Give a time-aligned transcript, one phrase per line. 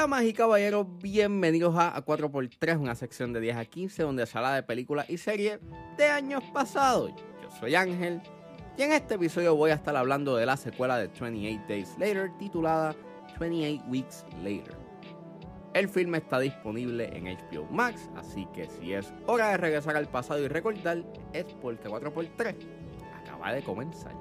[0.00, 4.54] Damas y caballeros, bienvenidos a, 4x3, una sección de 10 a 15 donde se habla
[4.54, 5.58] de películas y series
[5.98, 7.12] de años pasados.
[7.42, 8.22] Yo soy Ángel
[8.78, 12.30] y en este episodio voy a estar hablando de la secuela de 28 Days Later
[12.38, 12.96] titulada
[13.38, 14.74] 28 Weeks Later.
[15.74, 20.08] El filme está disponible en HBO Max, así que si es hora de regresar al
[20.08, 21.04] pasado y recordar,
[21.34, 22.54] es porque 4x3
[23.22, 24.14] acaba de comenzar.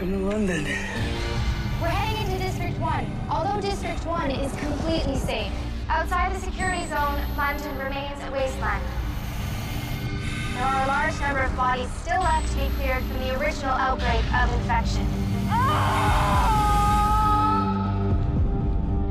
[0.00, 0.64] Welcome to London.
[0.64, 3.28] We're heading into District 1.
[3.28, 5.52] Although District 1 is completely safe,
[5.90, 8.82] outside the security zone, London remains a wasteland.
[10.54, 13.76] There are a large number of bodies still left to be cleared from the original
[13.76, 15.04] outbreak of infection.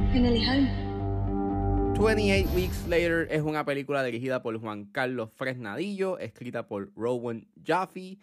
[0.10, 1.94] We're nearly home.
[1.94, 8.18] 28 Weeks Later es una película dirigida por Juan Carlos Fresnadillo, escrita por Rowan Jaffe,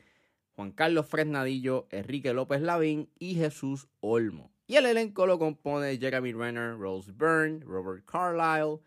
[0.56, 4.50] Juan Carlos Fresnadillo, Enrique López Lavín y Jesús Olmo.
[4.66, 8.80] Y el elenco lo compone Jeremy Renner, Rose Byrne, Robert Carlyle,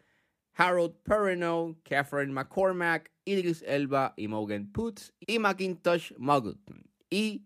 [0.56, 6.84] Harold Perrineau, Catherine McCormack, Idris Elba, Imogen Poots y Macintosh Muggleton.
[7.10, 7.46] Y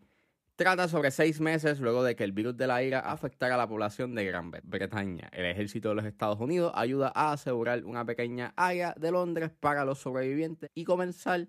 [0.56, 3.68] trata sobre seis meses luego de que el virus de la ira afectara a la
[3.68, 5.30] población de Gran Bretaña.
[5.34, 9.84] El ejército de los Estados Unidos ayuda a asegurar una pequeña área de Londres para
[9.84, 11.48] los sobrevivientes y comenzar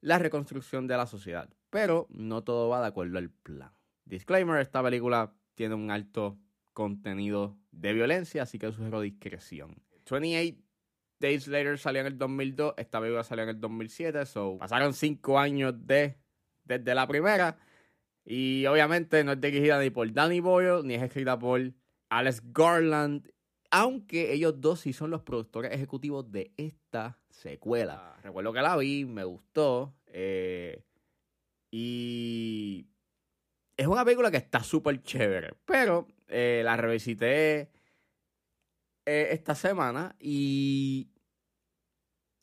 [0.00, 1.48] la reconstrucción de la sociedad.
[1.70, 3.72] Pero no todo va de acuerdo al plan.
[4.04, 6.38] Disclaimer, esta película tiene un alto
[6.72, 9.82] contenido de violencia, así que sugiero discreción.
[10.10, 10.56] 28
[11.20, 15.38] Days Later salió en el 2002, esta película salió en el 2007, so pasaron cinco
[15.38, 16.16] años de,
[16.64, 17.58] desde la primera.
[18.24, 21.60] Y obviamente no es dirigida ni por Danny Boyle, ni es escrita por
[22.08, 23.28] Alex Garland,
[23.70, 28.16] aunque ellos dos sí son los productores ejecutivos de esta secuela.
[28.22, 29.94] Recuerdo que la vi, me gustó.
[30.06, 30.84] eh,
[31.70, 32.86] y
[33.78, 35.54] es una película que está súper chévere.
[35.64, 37.70] Pero eh, la revisité
[39.06, 41.08] eh, esta semana y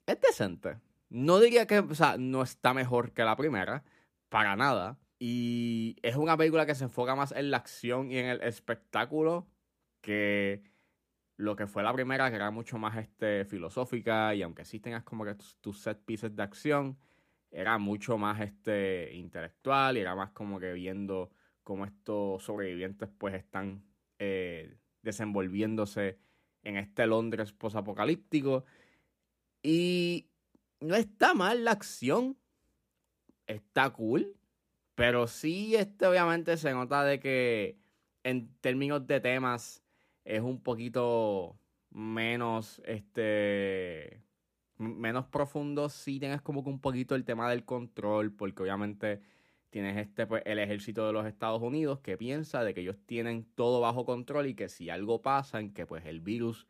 [0.07, 0.79] es decente.
[1.09, 3.83] No diría que, o sea, no está mejor que la primera,
[4.29, 4.97] para nada.
[5.19, 9.47] Y es una película que se enfoca más en la acción y en el espectáculo
[10.01, 10.63] que
[11.37, 14.33] lo que fue la primera, que era mucho más este, filosófica.
[14.35, 16.97] Y aunque sí tengas como que tus set pieces de acción,
[17.55, 21.31] era mucho más este, intelectual y era más como que viendo
[21.63, 23.81] cómo estos sobrevivientes pues están
[24.19, 26.19] eh, desenvolviéndose
[26.63, 28.65] en este Londres posapocalíptico.
[29.63, 30.27] Y
[30.81, 32.37] no está mal la acción.
[33.47, 34.35] Está cool.
[34.95, 37.77] Pero sí, este obviamente se nota de que
[38.23, 39.81] en términos de temas
[40.25, 41.57] es un poquito
[41.89, 44.24] menos este
[44.77, 45.89] menos profundo.
[45.89, 48.33] Sí tienes como que un poquito el tema del control.
[48.33, 49.21] Porque obviamente
[49.69, 53.45] tienes este pues, el ejército de los Estados Unidos que piensa de que ellos tienen
[53.55, 56.67] todo bajo control y que si algo pasa en que pues el virus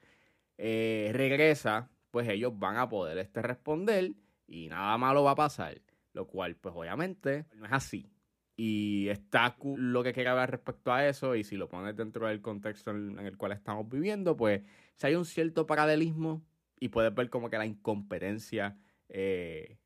[0.58, 4.14] eh, regresa, pues ellos van a poder este, responder
[4.48, 5.82] y nada malo va a pasar.
[6.14, 8.10] Lo cual, pues obviamente, no es así.
[8.56, 11.36] Y está lo que quiere hablar respecto a eso.
[11.36, 14.62] Y si lo pones dentro del contexto en el cual estamos viviendo, pues
[14.96, 16.42] si hay un cierto paralelismo
[16.80, 18.78] y puedes ver como que la incompetencia
[19.10, 19.78] eh,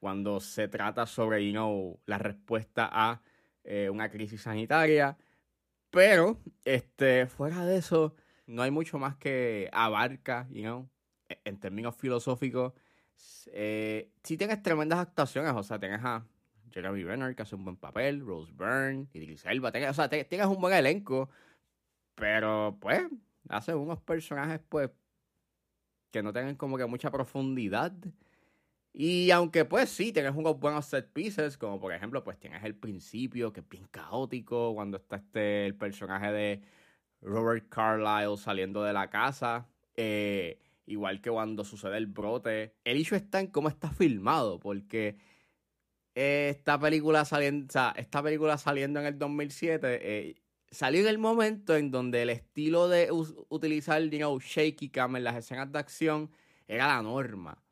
[0.00, 3.22] cuando se trata sobre, you know, la respuesta a
[3.64, 5.16] eh, una crisis sanitaria.
[5.90, 8.14] Pero, este, fuera de eso,
[8.46, 10.90] no hay mucho más que abarca, you know,
[11.28, 12.74] e- en términos filosóficos.
[13.52, 16.26] Eh, sí tienes tremendas actuaciones, o sea, tienes a
[16.70, 20.46] Jeremy Renner que hace un buen papel, Rose Byrne, Idris Elba, tienes, o sea, tienes
[20.46, 21.30] un buen elenco,
[22.14, 23.02] pero pues
[23.48, 24.90] hace unos personajes pues
[26.14, 27.92] que no tengan como que mucha profundidad.
[28.92, 32.76] Y aunque pues sí, tienes unos buenos set pieces, como por ejemplo pues tienes el
[32.76, 36.62] principio que es bien caótico, cuando está este el personaje de
[37.20, 39.66] Robert Carlyle saliendo de la casa,
[39.96, 42.76] eh, igual que cuando sucede el brote.
[42.84, 45.16] El hecho está en cómo está filmado, porque
[46.14, 50.36] eh, esta película saliendo, o sea, esta película saliendo en el 2007 eh,
[50.74, 53.08] salió en el momento en donde el estilo de
[53.48, 56.30] utilizar, know, shaky cam en las escenas de acción
[56.68, 57.62] era la norma.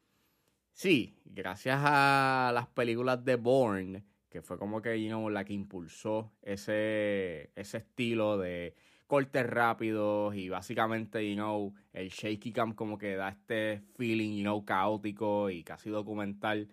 [0.72, 5.52] Sí, gracias a las películas de Bourne, que fue como que, you know, la que
[5.52, 8.74] impulsó ese, ese estilo de
[9.06, 14.42] cortes rápidos y básicamente, you know, el shaky cam como que da este feeling, you
[14.42, 16.68] know, caótico y casi documental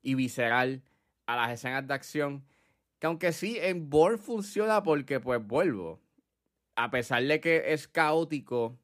[0.00, 0.82] y visceral
[1.26, 2.44] a las escenas de acción.
[3.02, 6.00] Que aunque sí, en Bourne funciona porque, pues, vuelvo.
[6.76, 8.78] A pesar de que es caótico,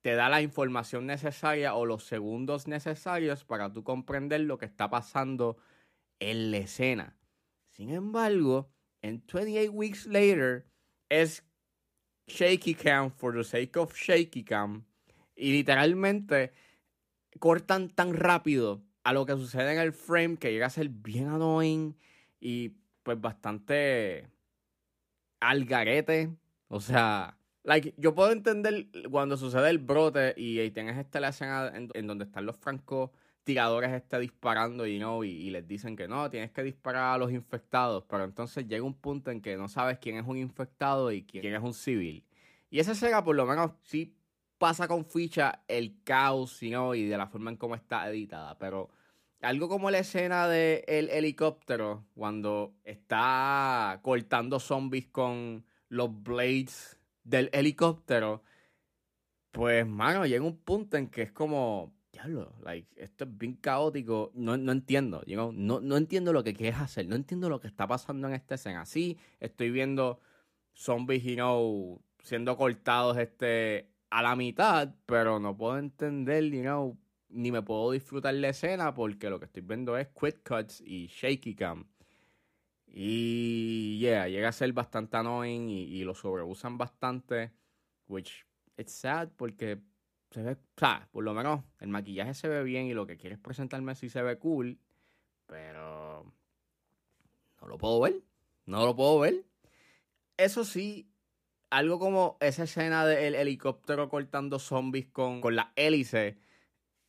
[0.00, 4.88] te da la información necesaria o los segundos necesarios para tú comprender lo que está
[4.88, 5.58] pasando
[6.20, 7.18] en la escena.
[7.68, 8.70] Sin embargo,
[9.02, 10.64] en 28 Weeks Later
[11.10, 11.44] es
[12.28, 14.86] shaky cam for the sake of shaky cam.
[15.36, 16.52] Y literalmente
[17.38, 21.28] cortan tan rápido a lo que sucede en el frame que llega a ser bien
[21.28, 21.94] annoying
[22.40, 22.79] y
[23.16, 24.28] pues bastante
[25.40, 26.30] al garete.
[26.68, 31.72] O sea, like, yo puedo entender cuando sucede el brote y, y tienes esta escena
[31.74, 33.10] en, donde están los francos
[33.42, 37.32] tiradores este disparando y, no, y, les dicen que no, tienes que disparar a los
[37.32, 41.24] infectados, pero entonces llega un punto en que no sabes quién es un infectado y
[41.24, 42.24] quién es un civil.
[42.70, 44.14] Y esa escena por lo menos sí
[44.58, 46.94] pasa con ficha el caos ¿no?
[46.94, 48.90] y de la forma en cómo está editada, pero
[49.42, 58.42] algo como la escena del helicóptero, cuando está cortando zombies con los blades del helicóptero,
[59.50, 64.30] pues, mano, llega un punto en que es como, diablo, like, esto es bien caótico,
[64.34, 67.66] no, no entiendo, you no, no entiendo lo que quieres hacer, no entiendo lo que
[67.66, 68.84] está pasando en esta escena.
[68.84, 70.20] Sí, estoy viendo
[70.72, 76.98] zombies, you know, siendo cortados este, a la mitad, pero no puedo entender, you know,
[77.30, 81.06] ni me puedo disfrutar la escena porque lo que estoy viendo es quick cuts y
[81.06, 81.86] shaky cam.
[82.86, 87.52] Y yeah, llega a ser bastante annoying y, lo sobreusan bastante,
[88.08, 88.44] which
[88.76, 89.80] it's sad porque
[90.30, 93.16] se ve, o sea, por lo menos el maquillaje se ve bien y lo que
[93.16, 94.78] quieres presentarme sí se ve cool,
[95.46, 96.24] pero
[97.60, 98.20] no lo puedo ver,
[98.66, 99.44] no lo puedo ver.
[100.36, 101.08] Eso sí,
[101.68, 106.38] algo como esa escena del helicóptero cortando zombies con, con la hélice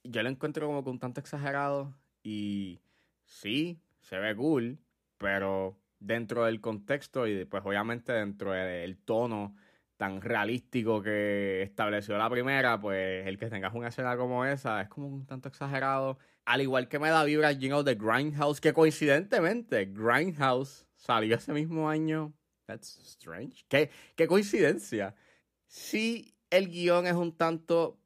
[0.03, 1.93] yo lo encuentro como que un tanto exagerado
[2.23, 2.79] y
[3.25, 4.79] sí, se ve cool,
[5.17, 9.55] pero dentro del contexto y pues obviamente dentro del tono
[9.97, 14.89] tan realístico que estableció la primera, pues el que tengas una escena como esa es
[14.89, 16.17] como un tanto exagerado.
[16.43, 21.53] Al igual que me da vibra, you know, de Grindhouse, que coincidentemente Grindhouse salió ese
[21.53, 22.33] mismo año.
[22.65, 23.63] That's strange.
[23.67, 25.13] ¿Qué, qué coincidencia.
[25.67, 27.99] Sí, el guion es un tanto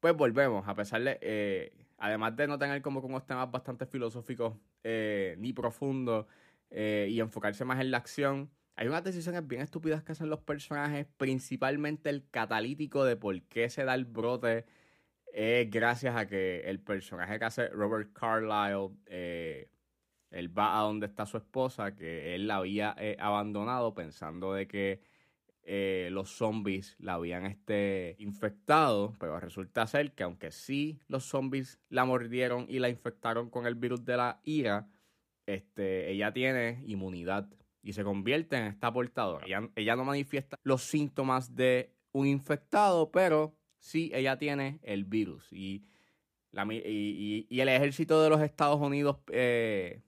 [0.00, 4.54] pues volvemos, a pesar de, eh, además de no tener como unos temas bastante filosóficos
[4.84, 6.26] eh, ni profundos
[6.70, 10.40] eh, y enfocarse más en la acción, hay unas decisiones bien estúpidas que hacen los
[10.40, 14.66] personajes, principalmente el catalítico de por qué se da el brote
[15.32, 18.90] es gracias a que el personaje que hace Robert Carlyle,
[20.30, 25.00] él va a donde está su esposa, que él la había abandonado pensando de que
[25.70, 31.78] eh, los zombies la habían este, infectado, pero resulta ser que aunque sí los zombies
[31.90, 34.88] la mordieron y la infectaron con el virus de la ira,
[35.44, 37.50] este, ella tiene inmunidad
[37.82, 39.46] y se convierte en esta portadora.
[39.76, 45.52] Ella, no manifiesta los síntomas de un infectado, pero sí ella tiene el virus.
[45.52, 45.84] Y,
[46.50, 50.00] y, el ejército de los Estados Unidos eh,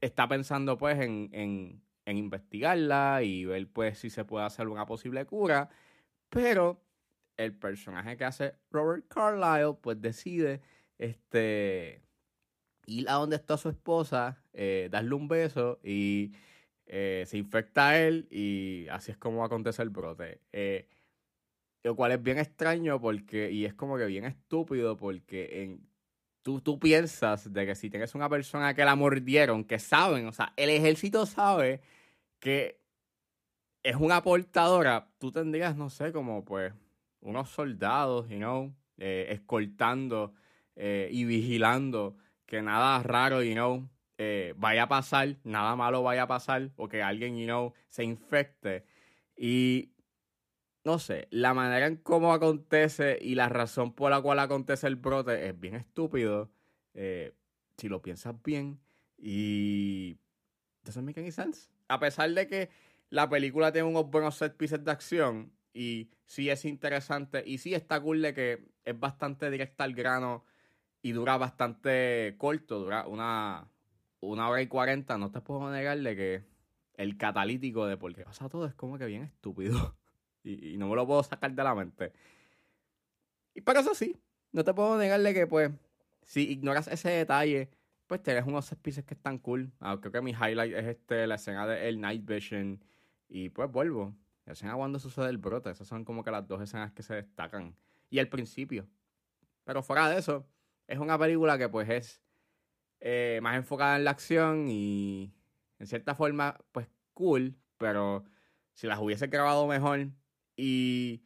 [0.00, 5.68] está pensando pues en investigarla y ver pues si se puede hacer una posible cura.
[6.28, 6.80] Pero
[7.36, 10.60] el personaje que hace Robert Carlyle pues decide
[10.98, 12.02] este
[12.86, 16.32] ir a donde está su esposa, eh, darle un beso y
[16.86, 20.40] eh, se infecta a él y así es como acontece el brote.
[20.52, 20.88] Eh,
[21.82, 25.88] lo cual es bien extraño porque, y es como que bien estúpido porque en,
[26.42, 30.32] tú, tú piensas de que si tienes una persona que la mordieron, que saben, o
[30.32, 31.80] sea, el ejército sabe
[32.46, 32.80] que
[33.82, 36.72] es una portadora, tú tendrías, no sé, como pues
[37.18, 40.32] unos soldados, you know, eh, escoltando
[40.76, 46.22] eh, y vigilando que nada raro, you know, eh, vaya a pasar, nada malo vaya
[46.22, 48.84] a pasar, o que alguien, you know, se infecte.
[49.36, 49.90] Y
[50.84, 54.94] no sé, la manera en cómo acontece y la razón por la cual acontece el
[54.94, 56.52] brote es bien estúpido.
[56.94, 58.78] si lo piensas bien.
[59.18, 60.20] Y.
[60.84, 61.75] ¿Doesn't make any sense?
[61.88, 62.70] A pesar de que
[63.10, 67.74] la película tiene unos buenos set pieces de acción y sí es interesante y sí
[67.74, 70.44] está cool de que es bastante directa al grano
[71.02, 73.68] y dura bastante corto, dura una,
[74.20, 76.44] una hora y cuarenta, no te puedo negar de que
[76.94, 79.96] el catalítico de por qué pasa todo es como que bien estúpido
[80.42, 82.12] y, y no me lo puedo sacar de la mente.
[83.54, 84.16] Y para eso sí,
[84.52, 85.70] no te puedo negarle que pues
[86.22, 87.70] si ignoras ese detalle
[88.06, 89.72] pues tienes unos pieces que están cool.
[89.80, 92.82] Ah, creo que mi highlight es este, la escena de el Night Vision.
[93.28, 94.14] Y pues vuelvo.
[94.44, 95.70] La escena cuando sucede el brote.
[95.70, 97.76] Esas son como que las dos escenas que se destacan.
[98.10, 98.88] Y el principio.
[99.64, 100.46] Pero fuera de eso,
[100.86, 102.22] es una película que pues es
[103.00, 105.34] eh, más enfocada en la acción y
[105.78, 107.56] en cierta forma, pues cool.
[107.78, 108.24] Pero
[108.72, 110.10] si las hubiese grabado mejor
[110.56, 111.24] y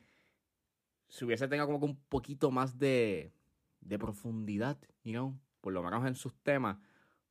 [1.09, 3.35] si hubiese tenido como que un poquito más de,
[3.81, 6.77] de profundidad, you know, por lo menos en sus temas,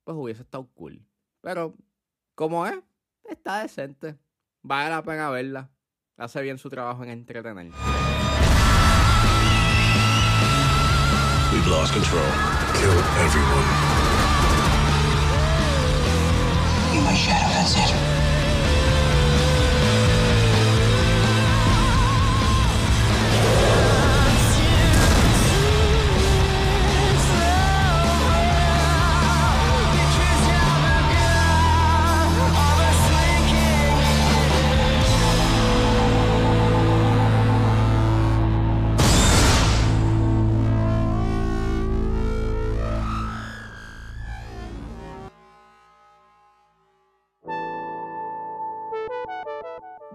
[0.03, 1.05] pues hubiese estado cool.
[1.41, 1.75] Pero,
[2.36, 2.79] como es,
[3.24, 4.17] está decente.
[4.62, 5.69] Vale la pena verla.
[6.17, 7.71] Hace bien su trabajo en entretener.
[11.51, 12.21] We've lost control.
[12.74, 12.91] Kill
[13.24, 13.65] everyone.
[17.03, 18.38] My shadow, that's it.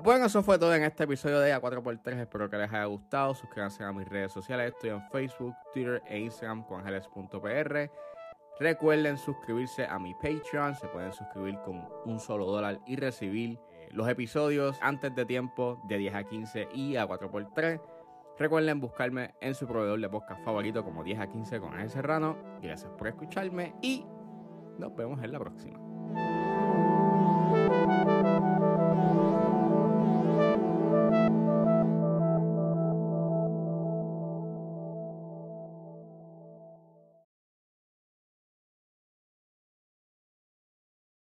[0.05, 2.21] Bueno, eso fue todo en este episodio de A4x3.
[2.21, 3.35] Espero que les haya gustado.
[3.35, 4.75] Suscríbanse a mis redes sociales.
[4.75, 7.91] Estoy en Facebook, Twitter e Instagram con ángeles.pr.
[8.61, 10.75] Recuerden suscribirse a mi Patreon.
[10.75, 15.81] Se pueden suscribir con un solo dólar y recibir eh, los episodios antes de tiempo
[15.89, 17.81] de 10 a 15 y a 4x3.
[18.39, 22.37] Recuerden buscarme en su proveedor de podcast favorito como 10 a 15 con Ángel Serrano.
[22.61, 24.05] Gracias por escucharme y
[24.79, 25.84] nos vemos en la próxima.